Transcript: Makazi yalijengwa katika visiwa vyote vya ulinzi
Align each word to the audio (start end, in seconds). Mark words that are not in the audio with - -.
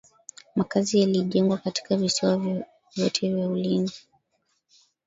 Makazi 0.55 0.95
yalijengwa 0.99 1.57
katika 1.57 1.97
visiwa 1.97 2.65
vyote 2.95 3.33
vya 3.35 3.47
ulinzi 3.49 4.07